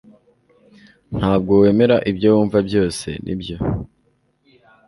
[1.17, 3.57] Ntabwo wemera ibyo wumva byose, nibyo?